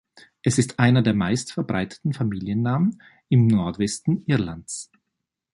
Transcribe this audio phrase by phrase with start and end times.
[0.41, 4.89] Es ist einer der meist verbreiteten Familiennamen im Nordwesten Irlands.